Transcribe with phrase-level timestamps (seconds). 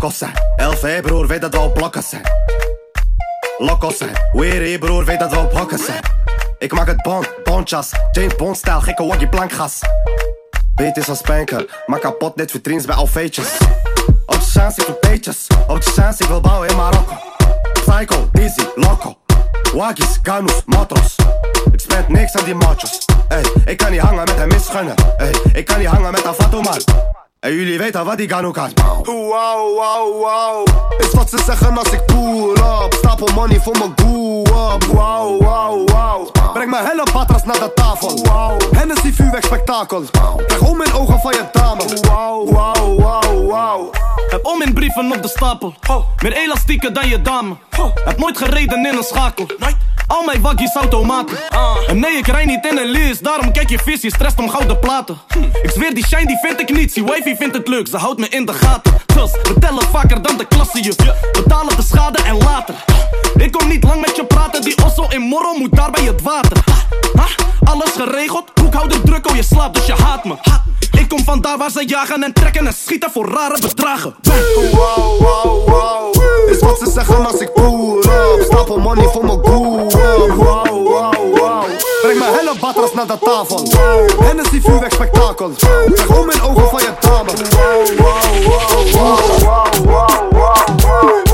[0.00, 0.32] Lokkos zijn.
[0.56, 2.22] LV broer, weet dat we al plakken zijn.
[3.58, 4.10] Lokkos zijn.
[4.32, 6.00] Weerie broer, weet dat we al plakken zijn.
[6.58, 7.90] Ik maak het bond, bondjas.
[8.12, 9.78] James Bond stijl, gekke waggie plankgas.
[10.74, 13.58] Beet is als spanker, maak kapot net vitrines bij alfeetjes.
[14.26, 15.46] Op de chance, ik peetjes.
[15.66, 17.14] Op de chance, ik wil bouwen in Marokko.
[17.72, 19.18] Psycho, Dizzy, Loco.
[19.74, 21.16] Waggies, Ganus, Matros.
[21.72, 23.04] Ik spend niks aan die machos.
[23.28, 24.94] Ey, ik kan niet hangen met een misgunner.
[25.16, 27.09] Ey, ik kan niet hangen met een fatou man.
[27.40, 28.70] En jullie weten wat die Ganu kan.
[29.02, 30.66] Wow, wow, wow.
[30.98, 32.94] Is wat ze zeggen als ik pull up.
[32.98, 34.84] Stapel money voor mijn goe up.
[34.84, 36.30] Wow, wow, wow.
[36.52, 38.18] Breng mijn hele patras naar de tafel.
[38.22, 38.74] Wow.
[38.74, 40.02] Hennessy vuurwerk spektakel.
[40.46, 41.82] Krijg om in ogen van je dame.
[42.00, 43.94] Wow, wow, wow, wow.
[44.28, 45.74] Heb om in brieven op de stapel.
[46.22, 47.56] Meer elastieken dan je dame.
[48.04, 49.46] Heb nooit gereden in een schakel.
[50.10, 51.38] Al mijn waggies automaten.
[51.86, 53.24] En nee, ik rij niet in een list.
[53.24, 55.18] Daarom kijk je vis, je om gouden platen.
[55.62, 56.92] Ik zweer, die shine die vind ik niet.
[56.92, 58.92] Zie wifey vindt het leuk, ze houdt me in de gaten.
[59.06, 60.94] Dus we tellen vaker dan de klasse je.
[61.32, 62.74] Betalen de schade en later.
[63.36, 64.62] Ik kom niet lang met je praten.
[64.62, 66.64] Die osso in Morro moet daar bij het water.
[67.14, 67.26] Ha?
[67.64, 70.34] Alles geregeld, boekhouder druk, oh je slaapt, dus je haat me.
[70.98, 74.14] Ik kom van daar waar ze jagen en trekken en schieten voor rare bedragen.
[74.72, 76.14] Wow, wow, wow.
[76.50, 78.42] Is wat ze zeggen als ik pull up.
[78.42, 79.92] Stapel money voor mijn up.
[79.92, 81.64] Wow, wow, wow.
[82.02, 83.62] Breng mijn hele batras naar de tafel.
[84.20, 85.50] Hennessy vuurwerk spektakel.
[85.94, 87.30] Krijg om in ogen van je dame.
[87.56, 91.29] Wow, wow, wow, wow, wow, wow, wow.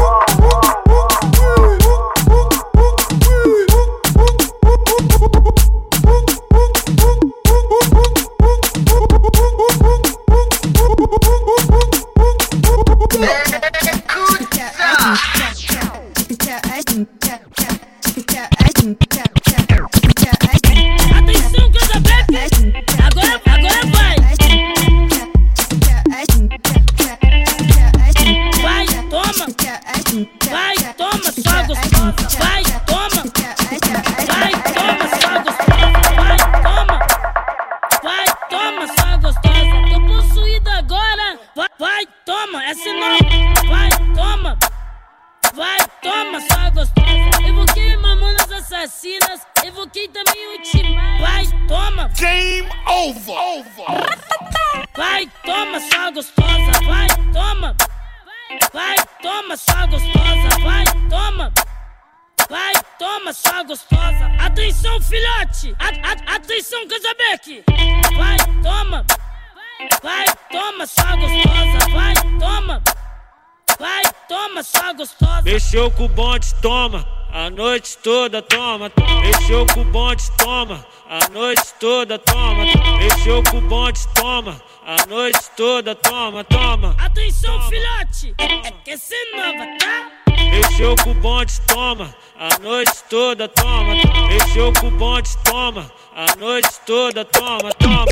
[75.76, 77.06] Mexeu com o bonde, toma.
[77.30, 78.90] A noite toda, toma.
[79.20, 80.86] Mexeu com o bonde, toma.
[81.06, 82.64] A noite toda, toma.
[82.96, 84.58] Mexeu com o bonde, toma.
[84.86, 86.96] A noite toda, toma, toma.
[86.98, 88.34] Atenção, filhote!
[88.38, 90.10] É, é que é nova, tá?
[90.50, 92.16] Mexeu com o bonde, toma.
[92.40, 93.92] A noite toda, toma.
[94.28, 95.92] Mexeu com o bonde, toma.
[96.14, 98.06] A noite toda, toma, toma.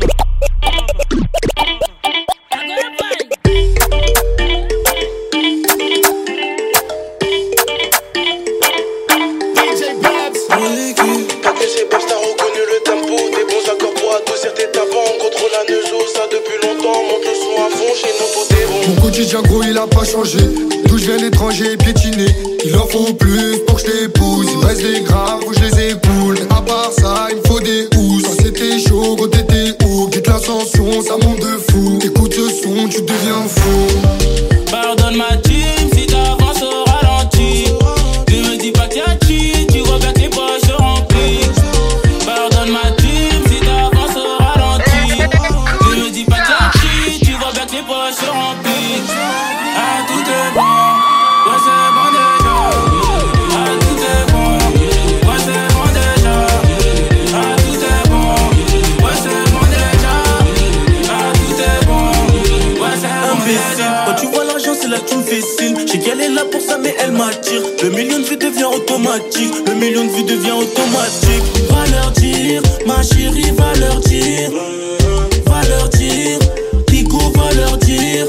[2.51, 3.24] Agora vai!
[18.89, 20.39] Mon quotidien gros il a pas changé.
[20.87, 22.27] D'où je viens l'étranger piétiné.
[22.65, 24.47] Il en faut plus pour que je t'épouse.
[24.51, 26.39] Il me reste des faut que je les écoule.
[26.51, 28.23] À part ça il me faut des housses.
[28.25, 31.99] Quand c'était chaud, quand t'étais haut Quitte l'ascension, ça monte de fou.
[32.05, 33.84] Écoute ce son, tu deviens fou
[67.17, 69.55] Le million de vues devient automatique.
[69.67, 71.45] Le million de vues devient automatique.
[71.71, 74.51] Va leur dire, ma chérie, va leur dire.
[75.47, 76.39] Va leur dire,
[76.87, 78.27] Pico va leur dire.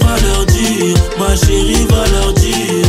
[0.00, 2.81] Va leur dire, ma chérie, va leur dire.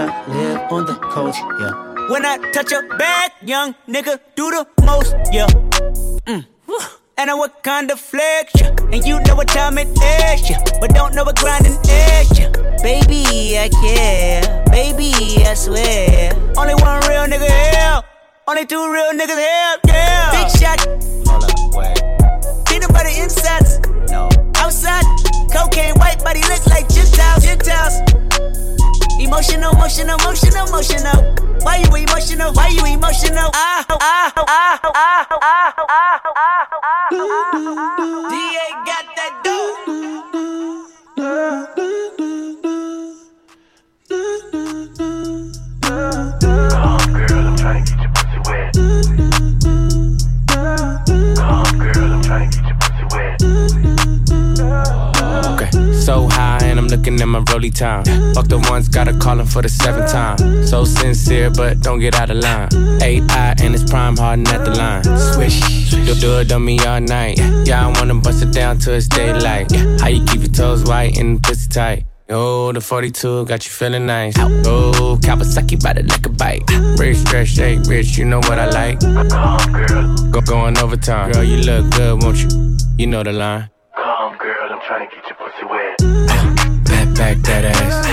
[0.00, 1.72] I live on the coast, yeah.
[2.08, 5.48] When I touch a bag, young nigga do the most, yeah.
[6.26, 6.46] Mm.
[7.16, 8.76] And I what kind of flex, yeah.
[8.92, 10.62] And you know what time it is, yeah.
[10.80, 12.50] But don't know what grinding is, yeah.
[12.80, 14.64] Baby, I care.
[14.70, 15.10] Baby,
[15.44, 16.32] I swear.
[16.56, 18.00] Only one real nigga here.
[18.46, 20.30] Only two real niggas here, yeah.
[20.30, 20.78] Big shot.
[21.26, 21.98] Hold up, wait.
[22.66, 23.80] Peanut butter insides.
[24.12, 24.28] No.
[24.54, 25.04] Outside.
[25.52, 27.42] Cocaine white body look like Gentiles.
[27.42, 28.77] Gentiles.
[29.20, 31.34] Emotional, emotional, emotional, emotional.
[31.62, 32.52] Why you emotional?
[32.52, 33.50] Why you emotional?
[33.52, 37.08] Ah, ah, ah, ah, ah, ah, ah, ah, ah.
[38.30, 39.88] DA got that dope.
[57.58, 58.34] Looking at my rolly time.
[58.34, 60.66] Fuck the ones, gotta call him for the seventh time.
[60.66, 62.68] So sincere, but don't get out of line.
[63.02, 65.04] AI and it's prime harden at the line.
[65.32, 67.38] Swish, you'll do it on me all night.
[67.66, 69.72] Yeah, I wanna bust it down till it's daylight.
[70.00, 72.04] How you keep your toes white and pussy tight?
[72.30, 74.34] Oh, the 42 got you feeling nice.
[74.38, 76.62] Oh, Kawasaki bite it like a bite.
[76.98, 79.00] Rich, stretch, shake, rich, you know what I like.
[80.30, 81.32] Go going overtime.
[81.32, 82.76] Girl, you look good, won't you?
[82.98, 83.70] You know the line.
[87.18, 88.06] Back, that ass.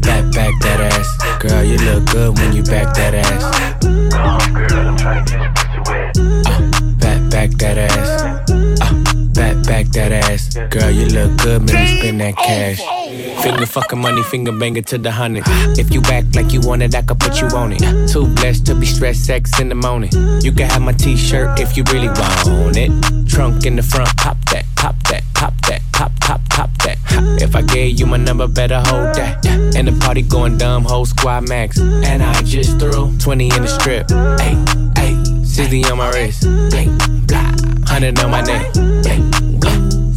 [0.00, 1.40] Back, back that ass.
[1.40, 3.78] Girl, you look good when you back that ass.
[4.12, 6.98] Come, girl, I'm trying to get pussy wet.
[6.98, 8.50] Back, back that ass.
[8.50, 8.94] Uh,
[9.32, 10.56] back, back that ass.
[10.70, 13.01] Girl, you look good, me spend that cash.
[13.42, 15.44] Finger fucking money, finger banger to the hundred.
[15.78, 18.08] If you act like you want it, I could put you on it.
[18.08, 20.10] Too blessed to be stressed, sex in the morning.
[20.42, 22.90] You can have my t-shirt if you really want it.
[23.28, 26.98] Trunk in the front, pop that, pop that, pop that, pop, pop, pop that.
[27.42, 29.44] If I gave you my number, better hold that.
[29.76, 31.78] And the party going dumb, whole squad max.
[31.78, 34.08] And I just threw 20 in the strip.
[34.40, 34.54] Hey,
[34.96, 36.44] hey, 60 on my wrist.
[36.72, 36.86] Hey,
[37.26, 37.50] blah,
[37.90, 39.31] 100 on my neck.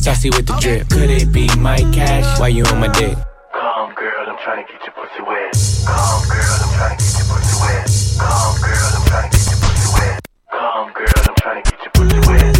[0.05, 0.87] Saucy with the drip.
[0.89, 2.39] Could it be my cash?
[2.39, 3.17] Why you on my dick?
[3.51, 5.49] Come, girl, I'm trying to get your pussy wet.
[5.81, 7.89] Come, girl, I'm trying to get your pussy wet.
[8.21, 10.21] Come, girl, I'm trying to get your pussy wet.
[10.51, 12.53] Come, girl, I'm trying to get your pussy wet.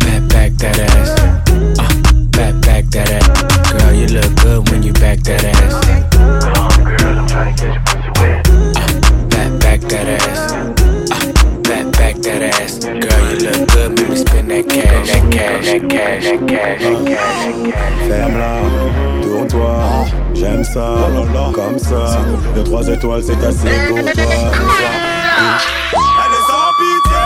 [0.00, 1.10] Back, back that ass.
[1.20, 1.92] Uh,
[2.32, 3.72] back, back that ass.
[3.72, 5.83] Girl, you look good when you back that ass.
[18.08, 18.60] Ferme-la,
[19.22, 20.94] tourne-toi, j'aime ça,
[21.54, 22.18] comme ça.
[22.54, 23.96] De trois étoiles, c'est assez pour.
[23.96, 24.12] Elle est
[26.50, 27.24] sans pitié,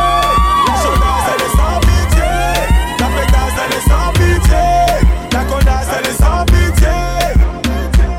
[0.82, 2.30] Chodas, elle est sans pitié.
[3.00, 4.64] La pétasse, elle est sans pitié.
[5.32, 6.96] La connasse, elle est sans pitié.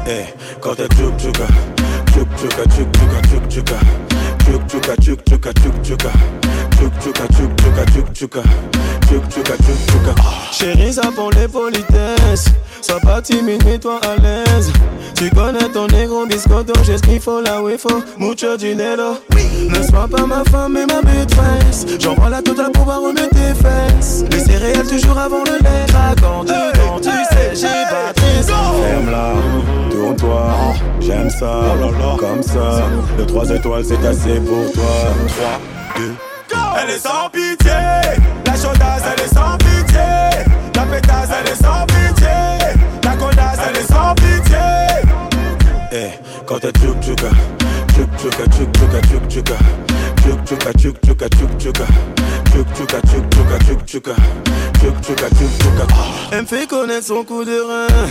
[0.05, 0.25] Eh, hey,
[0.59, 1.47] quand t'es tchouk tchouka,
[2.11, 3.77] tchouk tchouka, tchouk tchouka, tchouk tchouka.
[4.43, 6.11] Tchouk tchouka, tchouk tchouka, tchouk tchouka.
[7.91, 8.41] Tchouk tchouka
[9.09, 10.13] tchouk tchouka, tchouk tchouka.
[10.51, 12.45] Chérie, ça pour les politesses.
[12.81, 14.71] Sois pas timide, mets-toi à l'aise.
[15.15, 18.01] Tu connais ton négro biscotto, j'ai ce qu'il faut là où il faut.
[18.17, 19.17] Mucho dinero.
[19.69, 21.85] Ne sois pas ma femme et ma maîtresse.
[21.99, 24.23] J'envoie la totale pour voir remettre tes fesses.
[24.31, 25.85] Les céréales toujours avant le lait.
[26.21, 29.33] Quand tu quand tu sais, j'ai pas Ferme-la,
[29.91, 30.53] tourne-toi,
[31.01, 31.61] j'aime ça,
[32.17, 32.83] comme ça.
[33.17, 34.83] De trois étoiles, c'est assez pour toi.
[35.27, 36.13] 3, 2,
[36.81, 38.18] Elle est sans pitié, la chaudasse elle est sans pitié, la pétasse elle est sans
[38.18, 38.18] pitié,
[46.49, 47.29] quand t'es tchouk tchouka
[47.93, 49.55] Tchouk tchouka tchouk tchouka tchouk tchouka
[50.15, 51.85] Tchouk tchouka tchouk tchouka tchouk tchouka
[52.49, 54.15] Tchouk tchouka tchouk tchouka tchouk tchouka
[54.79, 55.87] Tchouk tchouka tchouk tchouka
[56.31, 58.07] Elle me fait connaître son coup de rein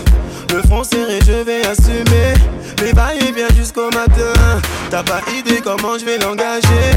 [0.54, 2.34] Le front serré je vais assumer
[2.80, 2.92] Les
[3.32, 6.94] bien jusqu'au matin T'as pas idée comment je vais l'engager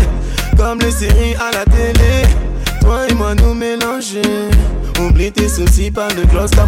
[0.56, 2.28] Comme les séries à la télé
[2.82, 4.22] toi et moi nous mélanger.
[5.00, 6.52] Oublie tes soucis, pas de gloss.
[6.52, 6.68] Ta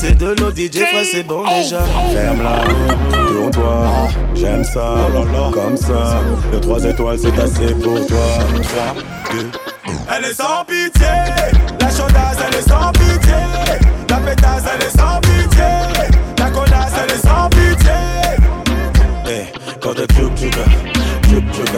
[0.00, 0.50] c'est de l'eau.
[0.50, 1.82] DJ frère, c'est bon déjà.
[2.12, 4.08] Ferme la tourne-toi.
[4.34, 4.94] J'aime ça,
[5.52, 6.20] comme ça.
[6.52, 8.18] Le 3 étoiles, c'est assez pour toi.
[8.62, 8.94] 3,
[9.32, 9.50] 2,
[10.16, 11.06] Elle est sans pitié.
[11.80, 13.34] La chaudasse, elle est sans pitié.
[14.08, 15.64] La pétasse, elle est sans pitié.
[16.38, 17.92] La connasse, elle est sans pitié.
[19.26, 19.46] Hey,
[19.80, 20.64] quand tu truc, tu vas.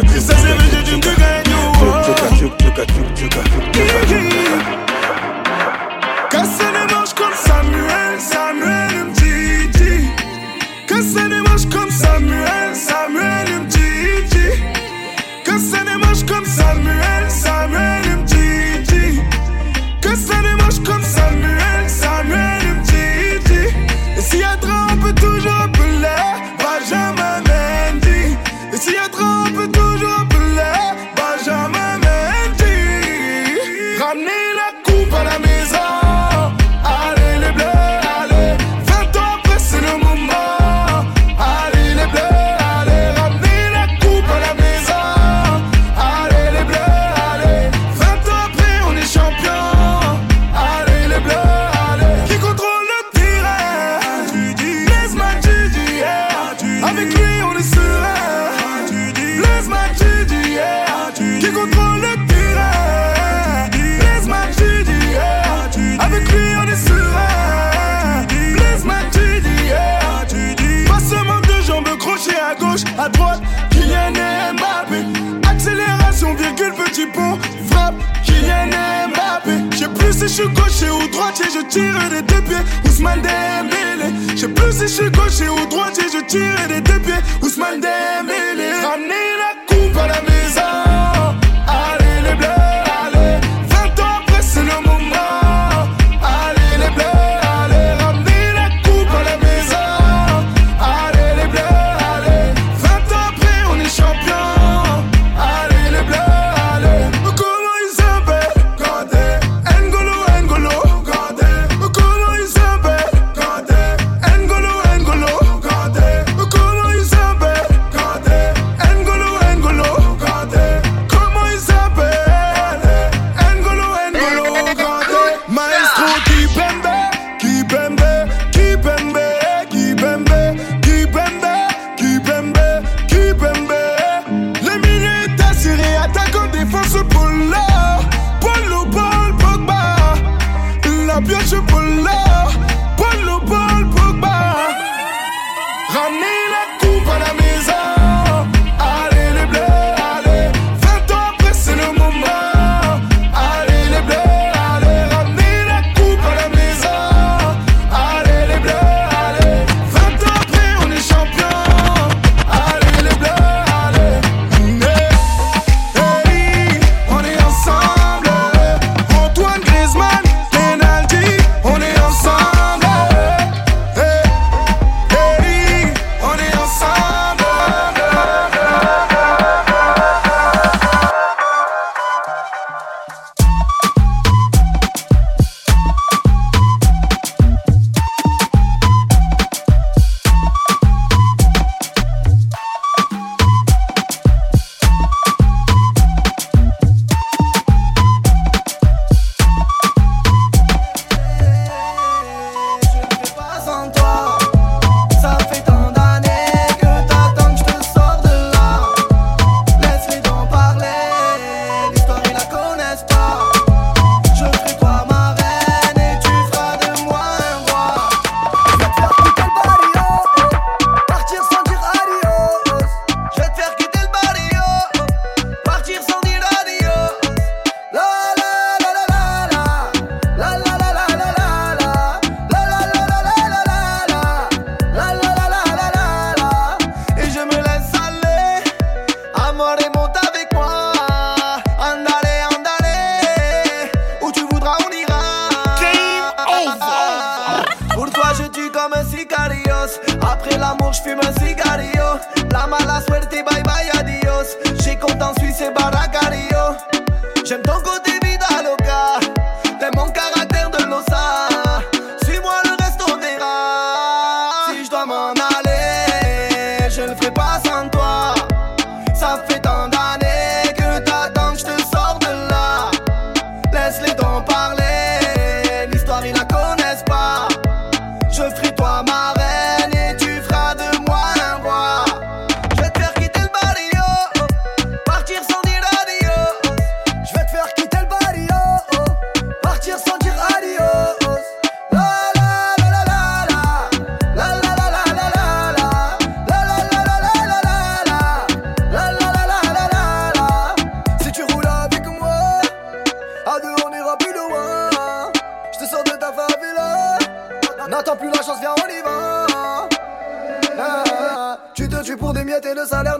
[0.02, 1.23] Tu sais, c'est le
[2.44, 3.64] tchouk tchouka tchouk tchouka tchouk
[6.30, 8.73] Casser les comme Samuel, Samuel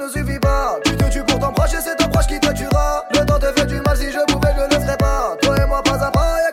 [0.04, 0.78] ne suffit pas.
[0.84, 3.04] Tu te tues pour t'embracher, c'est ton proche qui te tuera.
[3.12, 5.36] Le temps te fait du mal, si je pouvais, je ne le ferais pas.
[5.42, 6.43] Toi et moi, pas à pas.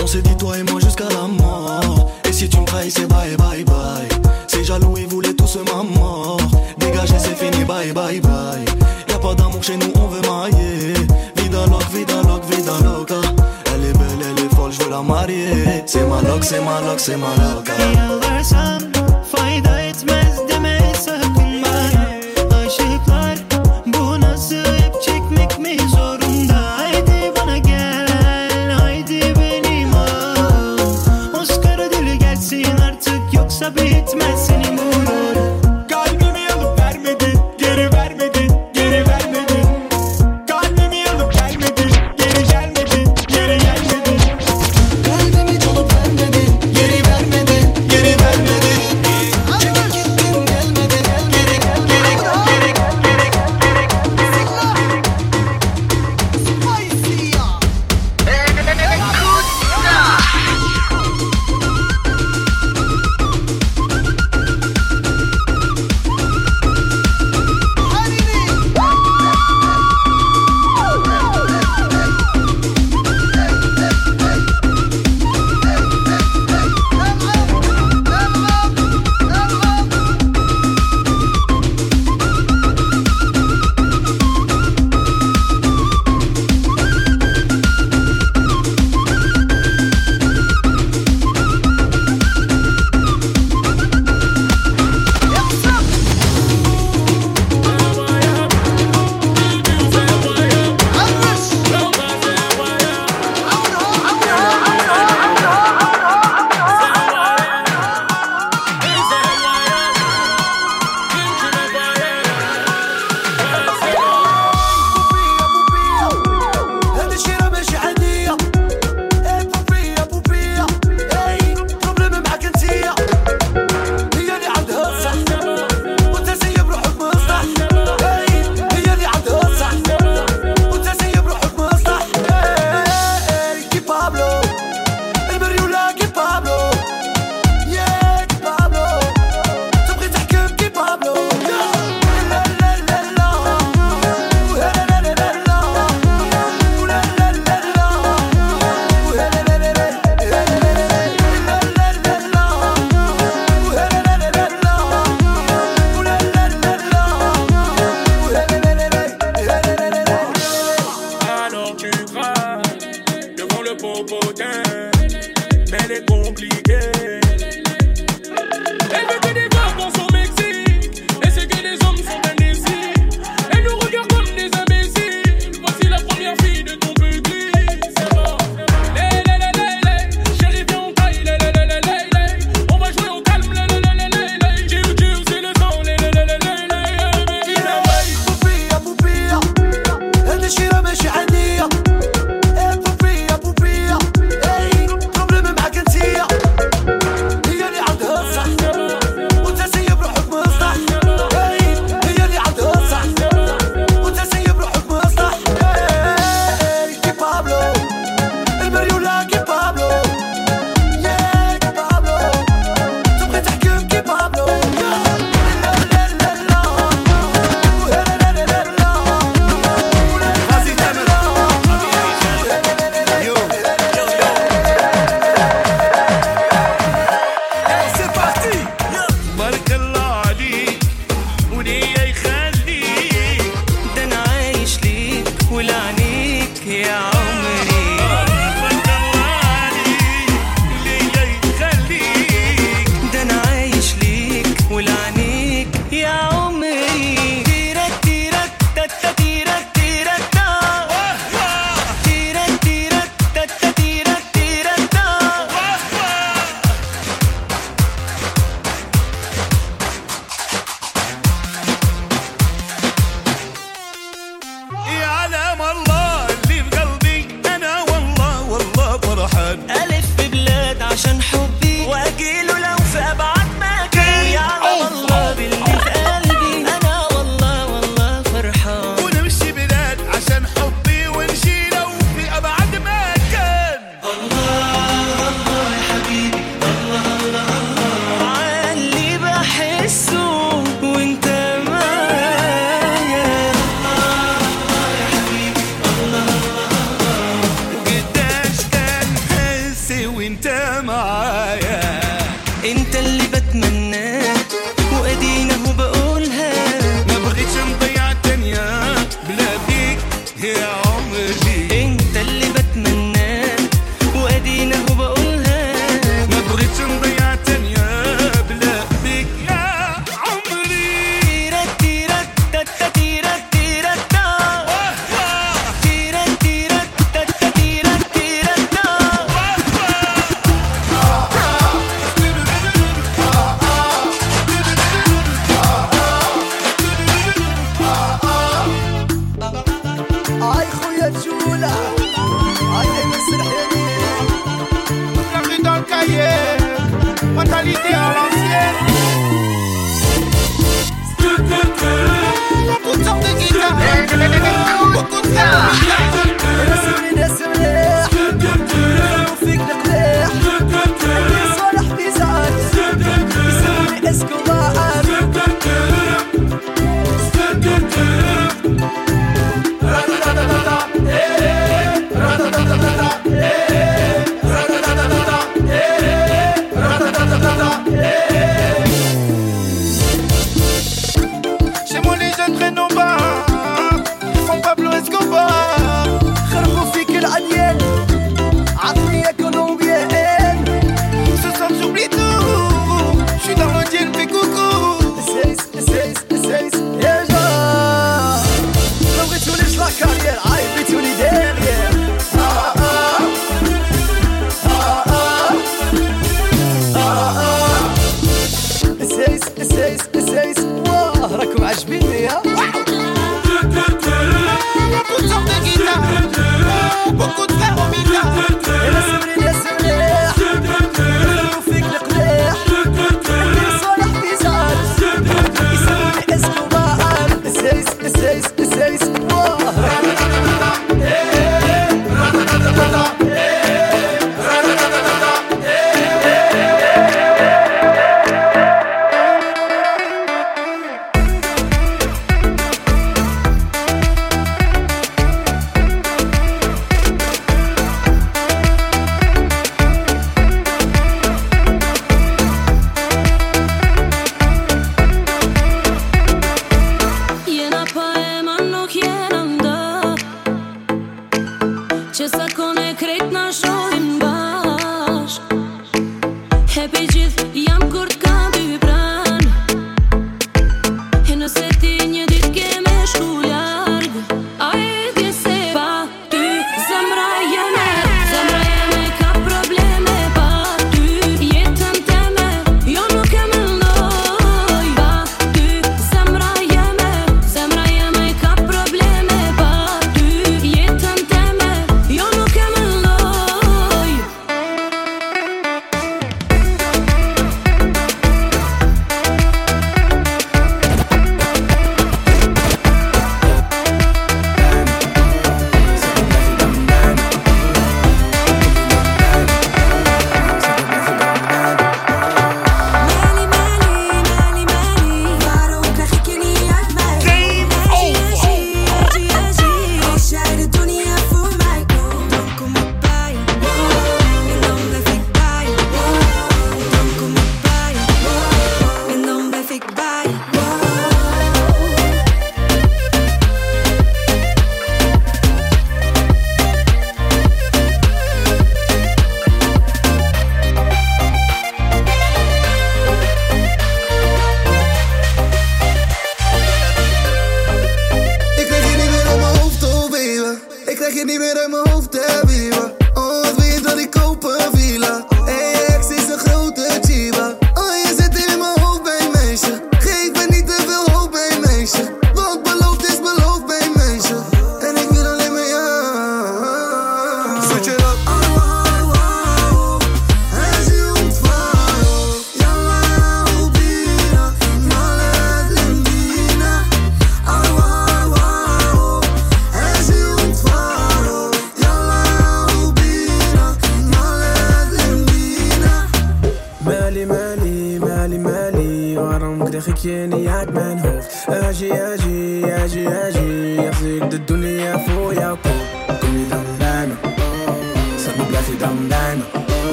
[0.00, 2.12] On s'est dit toi et moi jusqu'à la mort.
[2.24, 4.08] Et si tu me trahis, c'est bye bye bye.
[4.46, 6.40] C'est jaloux, ils voulaient tous ma mort.
[6.78, 8.64] Dégagez, c'est fini, bye bye bye.
[9.08, 10.94] Y'a pas d'amour chez nous, on veut mailler.
[11.36, 13.16] Vida loc, vida loc, vida loca.
[13.24, 13.42] Ah.
[13.74, 15.82] Elle est belle, elle est folle, je veux la marier.
[15.86, 17.72] C'est ma loc, c'est ma loc, c'est ma loca.
[18.54, 18.77] Ah.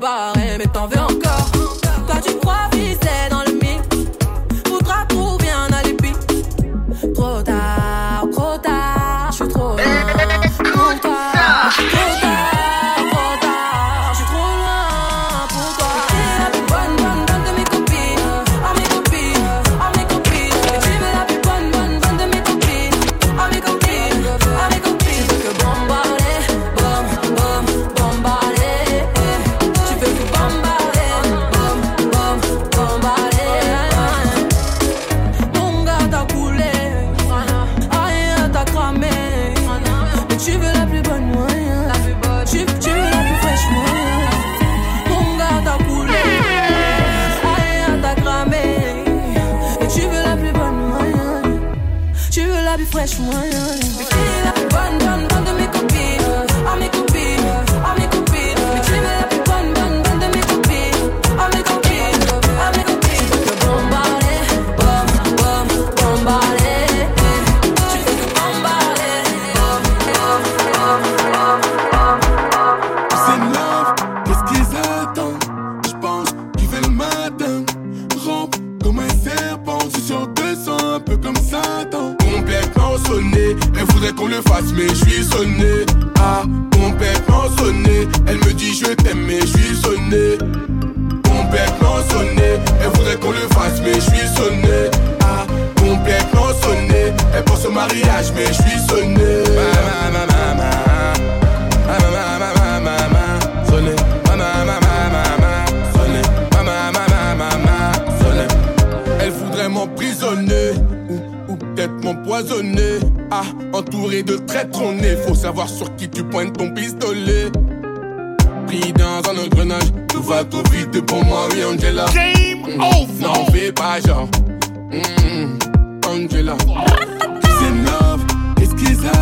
[0.00, 0.99] Barré, mais t'en veux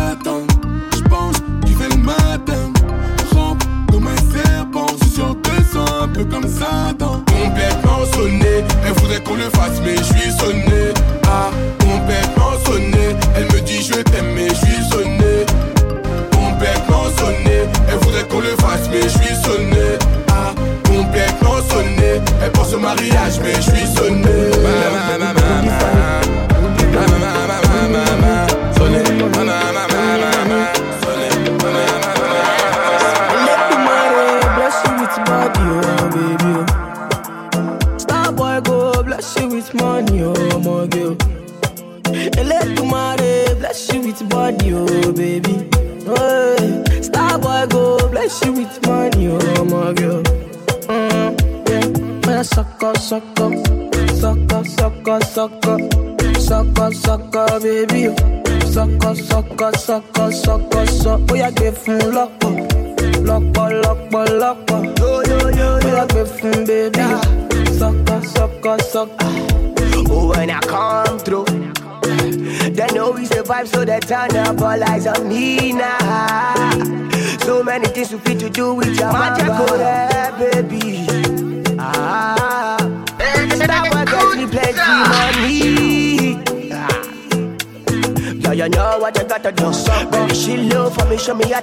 [0.09, 0.48] ratón.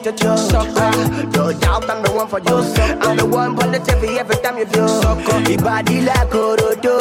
[0.06, 0.38] to joke.
[0.38, 0.90] Sucker.
[1.34, 2.44] No doubt I'm the one for you.
[2.48, 4.86] Oh, I'm the one on the TV every time you do.
[5.50, 6.96] Your body like Orodo.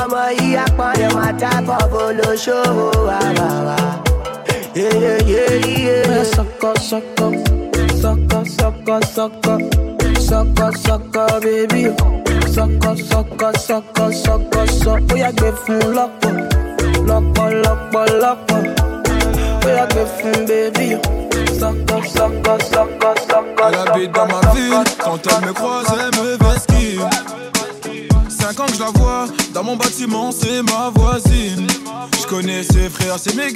[0.00, 2.86] ọmọ yìí apọ̀lẹ̀ wọn àtàkọ́ olóṣòwò
[3.20, 3.78] àwàwà.
[6.34, 7.26] sọkọ sọkọ
[8.02, 9.54] sọkọ sọkọ sọkọ
[10.28, 11.82] sọkọ sọkọ bébí
[12.54, 16.17] sọkọ sọkọ sọkọ sọkọ sọ ó yàgbẹ́ fún lọ́kọ.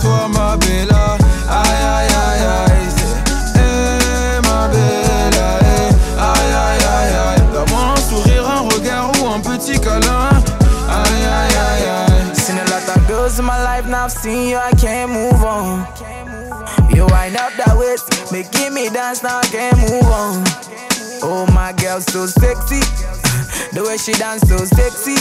[0.00, 1.16] Toi, ma bella.
[1.48, 2.88] Aïe, aïe, aïe, aïe.
[3.54, 5.90] Hey, ma bella, hey.
[6.18, 7.42] Aïe, aïe, aïe, aïe.
[7.52, 10.30] Donne-moi un sourire, un regard ou un petit câlin.
[10.88, 12.34] Aïe, aïe, aïe, aïe.
[12.34, 15.44] Seen a lot of girls in my life, now I've seen you, I can't move
[15.44, 15.86] on.
[16.94, 20.44] You wind up that waist, making me dance, now I can't move on.
[21.22, 22.80] Oh, my girl, so sexy.
[23.72, 25.16] The way she dance, so sexy.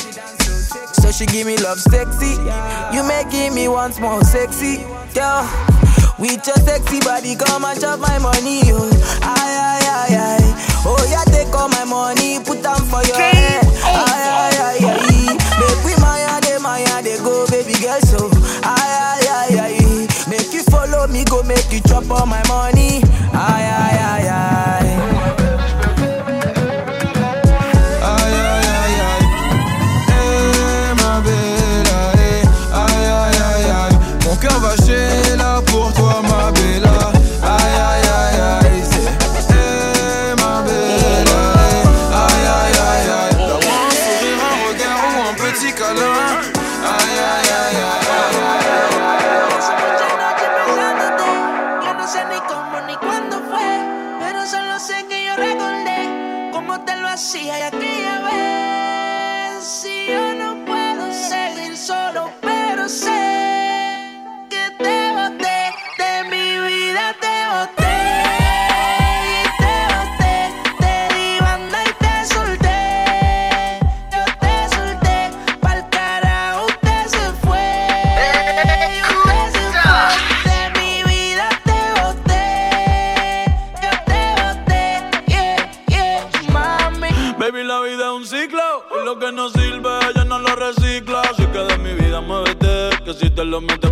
[1.02, 2.36] So she give me love sexy.
[2.96, 4.84] You making me once more sexy,
[5.14, 5.46] girl.
[6.20, 8.90] With your sexy body, come and chop my money, oh.
[9.22, 10.82] Aye, aye, aye, aye.
[10.86, 13.62] Oh, yeah, take all my money, put them for your head.
[13.86, 15.38] Aye, aye, aye, aye.
[15.62, 18.30] Make we maya, de maya, de go, baby girl, so.
[18.66, 20.08] Aye, aye, aye, aye.
[20.28, 23.04] Make you follow me, go make you chop all my money.
[23.38, 24.27] Aye, aye, aye.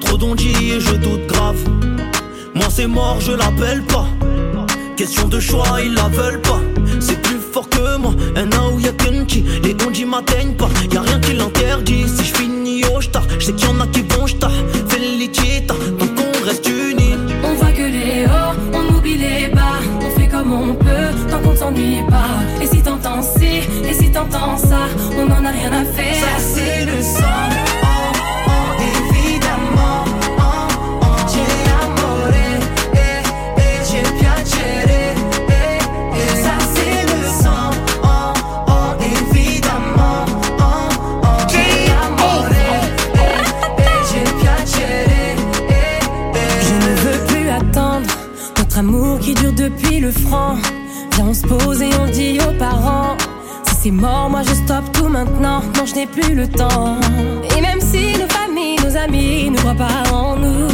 [0.00, 1.58] Trop d'ondits et je doute grave.
[2.54, 4.06] Moi c'est mort, je l'appelle pas.
[4.96, 6.60] Question de choix, ils la veulent pas.
[7.00, 9.44] C'est plus fort que moi, un ou y'a Kenchi.
[9.62, 10.56] Les ondits m'atteignent
[55.76, 56.96] Non, je n'ai plus le temps.
[57.56, 60.67] Et même si nos familles, nos amis ne croient pas en nous,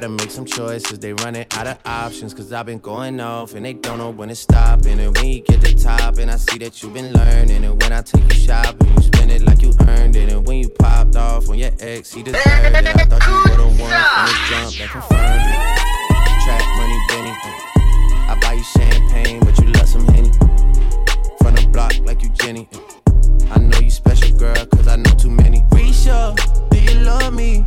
[0.00, 0.98] gotta make some choices.
[0.98, 2.32] They running out of options.
[2.32, 4.86] Cause I've been going off and they don't know when to stop.
[4.86, 7.64] And when you get to top, and I see that you've been learning.
[7.64, 10.32] And when I take you shopping, you spend it like you earned it.
[10.32, 12.86] And when you popped off on your ex, he deserved it.
[12.86, 15.60] I thought you were the one from the jump that confirmed it.
[16.44, 17.34] Track money, Benny.
[18.30, 20.30] I buy you champagne, but you love some Henny.
[21.42, 22.68] From the block like you Jenny.
[23.50, 25.60] I know you special, girl, cause I know too many.
[25.72, 26.34] Risha,
[26.70, 27.66] do you love me?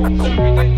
[0.00, 0.77] Thank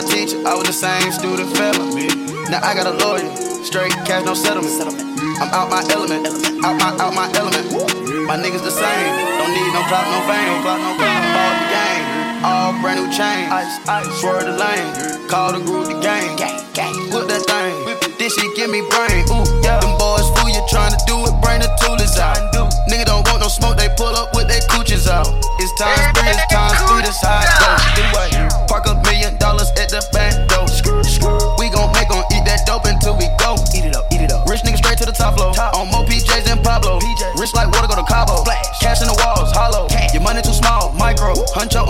[0.00, 1.92] my teacher, I was the same student felon.
[2.48, 3.28] Now I got a lawyer,
[3.60, 4.96] straight cash, no settlement.
[5.40, 6.24] I'm out my element,
[6.64, 7.68] out my out my element.
[8.24, 11.20] My niggas the same, don't need no clock, no fame, no clock, no fame.
[11.36, 12.04] Ball the game,
[12.40, 13.76] all brand new chain, ice,
[14.20, 17.76] swear the lane, call the group the gang, gang, gang, whip that thing.
[18.16, 19.84] This shit give me brain, ooh, yeah.
[19.84, 22.40] Them boys fool you trying to do it, bring the toolers out.
[22.88, 25.28] Nigga don't want no smoke, they pull up with their cooches out.
[25.60, 28.39] It's time three, it's time three, this high it goes.
[41.52, 41.82] Hunter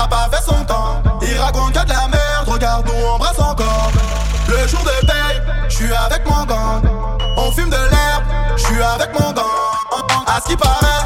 [0.00, 1.02] rattrape fait son temps.
[1.22, 3.90] Il raconte que de la merde, regarde, nous embrasse encore.
[4.48, 6.82] Le jour de paye, je suis avec mon gang.
[7.36, 8.24] On fume de l'herbe,
[8.56, 9.44] je suis avec mon gang.
[10.26, 10.99] À ce qui paraît.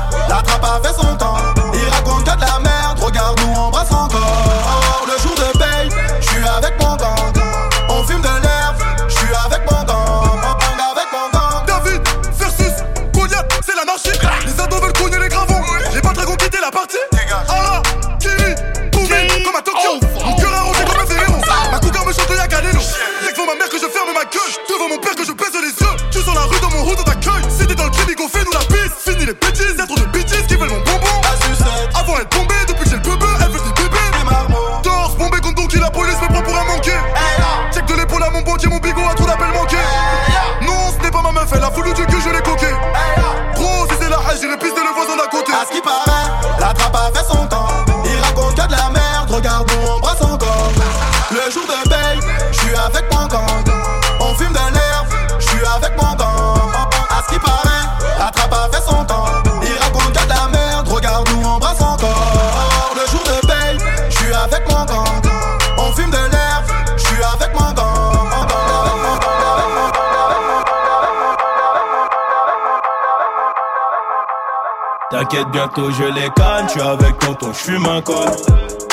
[75.52, 76.66] Bientôt je les canne.
[76.72, 78.30] Tu avec tonton, j'fume un col.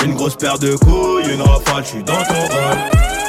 [0.04, 2.78] Une grosse paire de couilles, une rafale, j'suis dans ton rôle.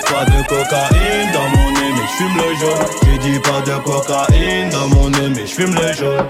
[0.08, 2.86] Pas de cocaïne dans mon nez, mais j'fume le jaune.
[3.04, 6.26] J'ai dit pas de cocaïne dans mon nez, mais j'fume le jaune.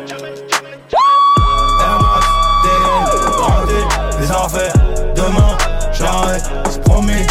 [4.20, 4.72] Les affaires.
[5.14, 5.57] Demain,
[5.93, 7.26] j'arrête, c'est promis.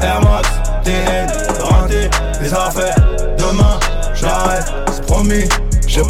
[0.00, 0.48] Air Max,
[0.84, 1.26] TN,
[1.60, 2.10] rentré,
[2.40, 2.96] les affaires.
[3.38, 3.78] Demain,
[4.14, 5.44] j'arrête, c'est promis.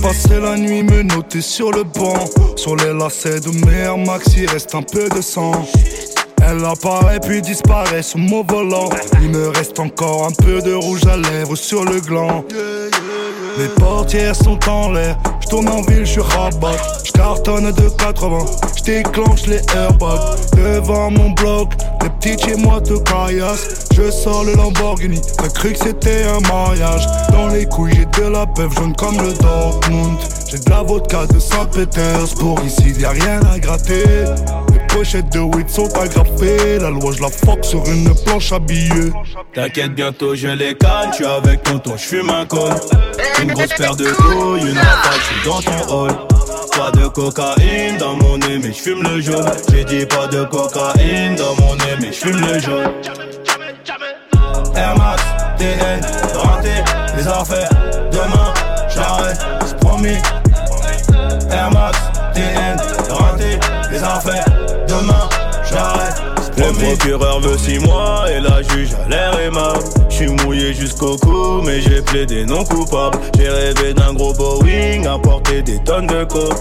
[0.09, 2.25] Passé la nuit me noter sur le banc.
[2.57, 5.53] Sur les lacets de mes Air Max il reste un peu de sang.
[6.41, 8.89] Elle apparaît puis disparaît sous mon volant.
[9.21, 12.43] Il me reste encore un peu de rouge à lèvres sur le gland.
[13.59, 15.19] Les portières sont en l'air.
[15.41, 18.39] Je tourne en ville, je suis rabat Je cartonne de 80
[18.77, 21.73] Je déclenche les airbags Devant mon bloc
[22.03, 23.89] Les petits chez moi te caillassent.
[23.95, 25.21] Je sors le Lamborghini.
[25.37, 27.07] T'as cru que c'était un mariage.
[27.31, 30.19] Dans les couilles j'ai de la peuple jaune comme le Dortmund.
[30.51, 32.61] J'ai de la vodka de Saint-Pétersbourg.
[32.65, 34.25] Ici y a rien à gratter
[34.73, 39.13] Les pochettes de weed sont agrafées La loi je la fuck sur une planche habillée
[39.55, 41.11] T'inquiète, bientôt je les canne.
[41.17, 42.71] Tu avec tonton, j'fume un col.
[43.43, 46.13] Une grosse paire de couilles, une rafale, j'suis dans ton hall.
[46.77, 49.51] Pas de cocaïne dans mon nez, mais j'fume le jaune.
[49.73, 52.93] J'ai dit pas de cocaïne dans mon nez, mais j'fume le jaune.
[54.77, 55.23] Air Max,
[55.59, 56.01] TN,
[57.17, 57.71] les affaires.
[58.13, 58.55] Demain,
[58.95, 60.19] j'arrête, c'est promis.
[61.51, 61.99] Air Max,
[62.35, 62.78] TN,
[63.99, 64.45] les affaires.
[64.89, 65.29] Demain,
[65.71, 66.23] j'arrête,
[66.57, 69.85] Le procureur veut 6 mois et la juge a l'air aimable.
[70.09, 73.19] J'suis mouillé jusqu'au cou, mais j'ai plaidé non coupable.
[73.39, 76.57] J'ai rêvé d'un gros Boeing, à porter des tonnes de coke.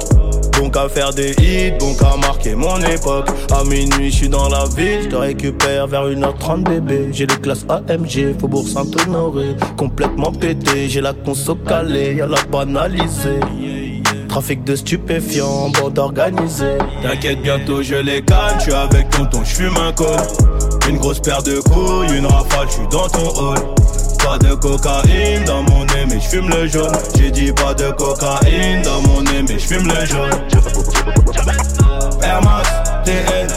[0.54, 3.28] Donc à faire des hits, donc à marquer mon époque.
[3.52, 7.10] À minuit, j'suis dans la ville, j'te récupère vers 1h30 bébé.
[7.12, 9.56] J'ai les classes AMG, Faubourg Saint-Honoré.
[9.78, 13.40] Complètement pété, j'ai la conso calée, y'a la banalisée.
[14.38, 16.78] Trafic de stupéfiants, bande organisée.
[17.02, 18.60] T'inquiète, bientôt je les canne.
[18.60, 20.16] J'suis avec tonton, j'fume un col.
[20.88, 23.58] Une grosse paire de couilles, une rafale, j'suis dans ton hall.
[24.24, 26.96] Pas de cocaïne dans mon nez, mais j'fume le jaune.
[27.18, 30.30] J'ai dit pas de cocaïne dans mon nez, mais j'fume le jaune.
[32.22, 32.70] Air Max,
[33.06, 33.48] TN,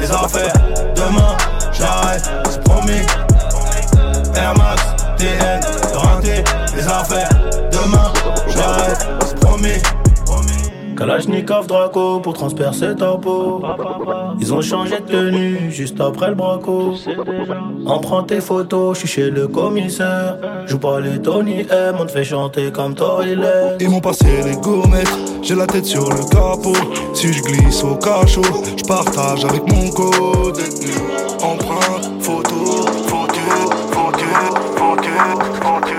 [0.00, 0.52] les affaires.
[0.94, 1.36] Demain,
[1.72, 3.02] j'arrête, c'est promis.
[4.36, 4.82] Air Max,
[5.18, 5.60] TN,
[6.76, 7.28] les affaires.
[7.72, 8.13] Demain,
[8.64, 9.82] j'arrête, c'est promis.
[10.96, 13.60] Kalachnikov Draco pour transpercer ta peau.
[14.40, 16.94] Ils ont changé de tenue juste après le braco.
[17.84, 20.38] On prend tes photos, je suis chez le commissaire.
[20.66, 23.76] Joue pas les Tony M, on te fait chanter comme Toilet.
[23.80, 26.76] Ils m'ont passé les gourmettes, j'ai la tête sur le capot.
[27.12, 28.42] Si je glisse au cachot,
[28.76, 30.60] je partage avec mon code.
[31.42, 33.40] Empreinte, photo, photo,
[33.90, 34.26] photo,
[34.76, 35.08] photo,
[35.60, 35.96] photo.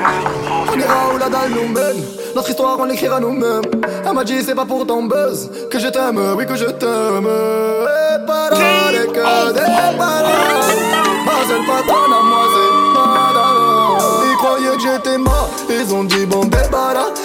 [0.73, 3.63] On ira où la dalle nous mène Notre histoire on l'écrira nous-mêmes.
[4.05, 7.27] Elle m'a dit c'est pas pour ton buzz Que je t'aime, oui que je t'aime.
[7.27, 10.25] Et parole que des paroles
[11.65, 14.29] patronne à moi c'est madame.
[14.29, 15.49] Ils croyaient que j'étais mort.
[15.69, 17.24] Ils ont dit bon débarras Heureusement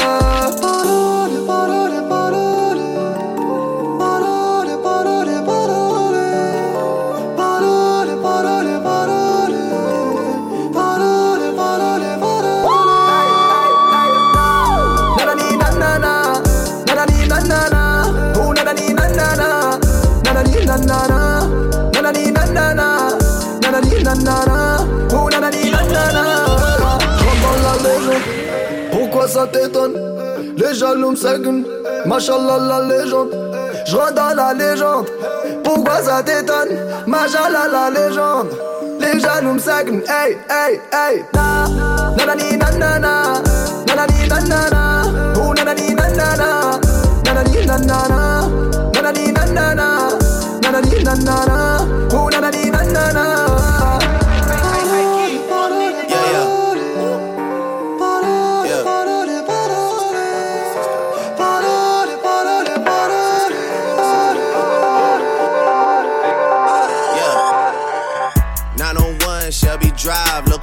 [29.21, 29.93] Pourquoi ça t'étonne
[30.57, 33.29] Les jaloux me Machallah la légende
[33.85, 35.05] Je dans la légende
[35.63, 36.69] Pourquoi ça t'étonne
[37.05, 38.49] Machallah la légende
[38.99, 39.59] Les jaloux me
[40.09, 41.67] Hey hey hey Na
[42.25, 43.13] na na na na na
[43.85, 45.03] Na na na na na
[45.37, 46.71] Oh na na na na na
[47.23, 48.31] Na na na na na
[53.13, 53.50] Na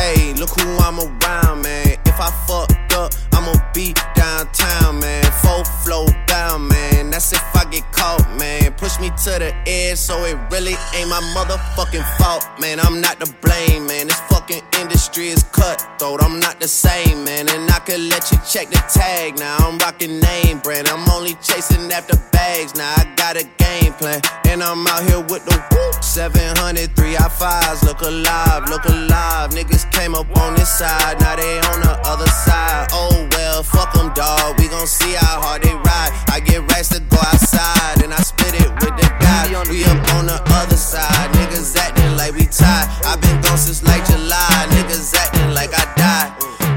[0.00, 1.98] ayy, look who I'm around, man.
[2.06, 5.24] If I fucked up, I'ma be downtown, man.
[5.42, 6.06] Full flow
[6.48, 7.10] man.
[7.10, 8.72] That's if I get caught, man.
[8.74, 12.80] Push me to the edge, so it really ain't my motherfucking fault, man.
[12.80, 14.06] I'm not to blame, man.
[14.06, 16.22] This fucking industry is cutthroat.
[16.22, 17.48] I'm not the same, man.
[17.50, 19.38] And I could let you check the tag.
[19.38, 20.88] Now I'm rocking name brand.
[20.88, 22.74] I'm only chasing after bags.
[22.74, 24.20] Now I got a game plan.
[24.48, 26.02] And I'm out here with the whoop.
[26.02, 27.82] 700, 3 I 5s.
[27.84, 29.50] Look alive, look alive.
[29.50, 31.20] Niggas came up on this side.
[31.20, 32.88] Now they on the other side.
[32.92, 34.58] Oh well, fuck them, dawg.
[34.58, 36.29] We gon' see how hard they ride.
[36.30, 38.02] I get racks to go outside.
[38.02, 39.50] And I split it with the guys.
[39.68, 41.30] We up on the other side.
[41.34, 42.86] Niggas acting like we tied.
[43.04, 44.66] i been gone since like July.
[44.70, 46.30] Niggas acting like I died.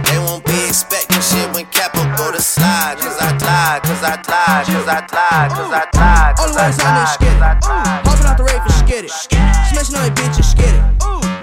[0.09, 2.97] They won't be expecting shit when Capo go to slide.
[2.97, 6.33] Cause I lied, cause I lied, cause I lied, cause I lied.
[6.39, 7.61] All the way sign this skid it.
[8.05, 9.13] Popping out the rave and skid it.
[9.13, 10.83] Smashing on your bitch and skid it.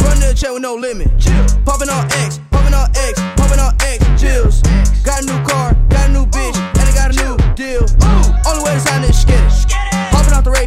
[0.02, 1.08] Run to the chair with no limit.
[1.64, 4.62] Popping on X, popping on X, popping on X, chills.
[5.02, 5.38] Got a new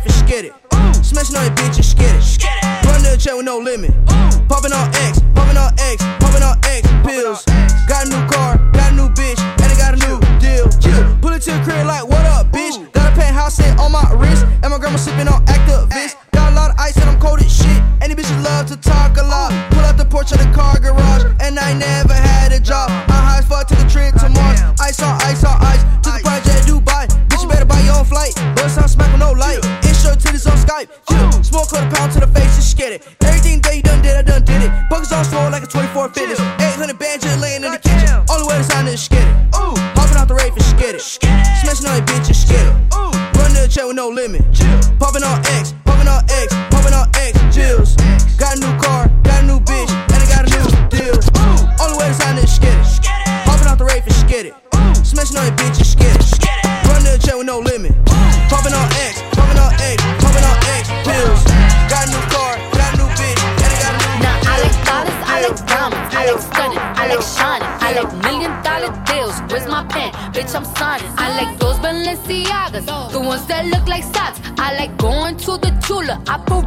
[0.03, 0.53] Rave and skid it.
[1.05, 2.85] Smashing on your bitch and skid it.
[2.85, 3.91] Run to the chair with no limit.
[4.47, 7.43] Popping on X, popping on X, popping on X pills.
[7.87, 10.67] Got a new car, got a new bitch, and I got a new deal.
[11.21, 12.91] Pull it to the crib like, what up, bitch?
[12.91, 16.15] Got a penthouse set on my wrist, and my grandma sipping on Actavis.
[16.31, 17.81] Got a lot of ice and I'm cold as shit.
[18.03, 19.51] These bitches love to talk a lot.
[19.71, 23.12] Pull out the porch of the car garage, and I never had a job.
[32.97, 33.25] Get it.
[33.25, 34.89] Everything that you done did, I done did it.
[34.89, 36.39] Buckets on swole like a 24 fitness.
[36.39, 38.09] 800 bands just laying in the kitchen.
[38.29, 39.42] All the way to sign is it.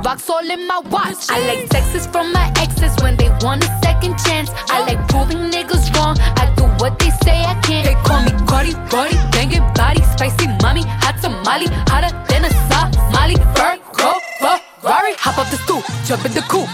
[0.06, 1.22] Rocks all in my watch.
[1.28, 4.50] I like texts from my exes when they want a second chance.
[4.70, 6.16] I like proving niggas wrong.
[6.42, 7.84] I do what they say I can't.
[7.88, 13.34] They call me Cardi, Cardi, banging body, spicy mommy, hot tamale, hotter than a Somali.
[13.56, 16.70] Virgo, Ferrari, hop up the stoop, jump in the coupe.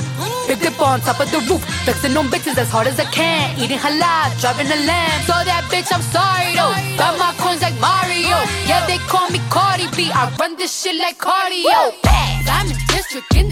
[0.47, 3.59] Big dip on top of the roof, flexing on bitches as hard as I can.
[3.59, 5.21] Eating halal, driving a lamb.
[5.25, 6.75] So that bitch, I'm sorry though.
[7.01, 8.37] Got my coins like Mario.
[8.69, 10.11] Yeah, they call me Cardi B.
[10.13, 11.97] I run this shit like cardio.
[12.45, 12.82] Diamond
[13.13, 13.52] chicken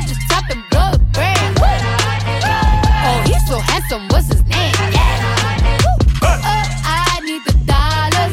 [0.00, 1.58] Drop the top and blow the brand.
[1.60, 4.72] Oh, he's so handsome, what's his name?
[4.92, 6.22] Yeah.
[6.22, 8.32] Uh, I need the dollars.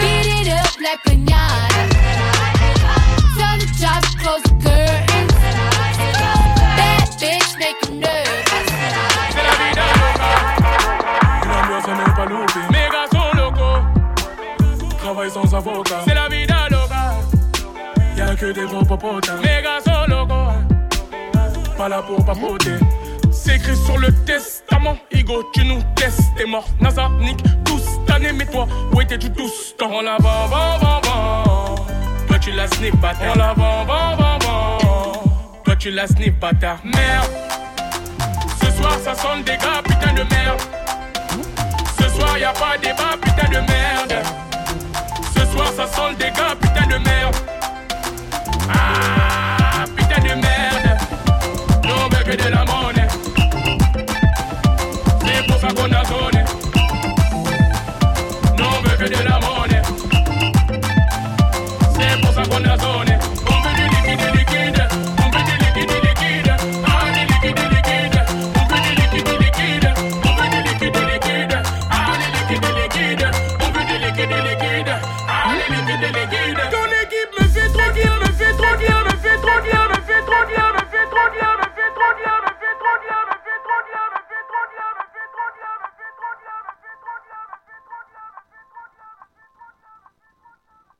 [0.00, 1.82] Beat it up like pinata.
[3.36, 5.32] Tell the job to close the curtains.
[6.76, 8.68] Bad bitch, make him nervous.
[11.44, 12.64] Une ambiance à ne pas louper.
[12.70, 13.80] Mes gars sont locaux.
[14.98, 16.02] Travaillent sans avocat.
[16.06, 17.04] C'est la vida loca.
[18.16, 19.49] Y'a que des gros popotas.
[23.32, 24.98] C'est écrit sur le testament.
[25.12, 26.20] Igo, tu nous testes.
[26.36, 26.66] T'es mort.
[26.78, 27.08] NASA,
[27.64, 27.82] tous.
[28.06, 30.18] T'année, mais toi, où étais-tu tous temps On la.
[30.18, 33.32] Toi, tu la snip, bâtard.
[33.34, 33.54] On la.
[35.64, 36.34] Toi, tu la snip.
[36.84, 37.30] Merde.
[38.62, 40.60] Ce soir, ça sonne des gars, putain de merde.
[41.98, 44.22] Ce soir, y a pas débat, putain de merde.
[45.34, 47.36] Ce soir, ça sent le dégât, putain de merde.